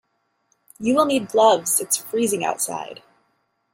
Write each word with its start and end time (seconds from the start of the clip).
You 0.79 0.95
will 0.95 1.05
need 1.05 1.27
gloves; 1.27 1.79
it's 1.79 1.97
freezing 1.97 2.43
outside. 2.43 3.03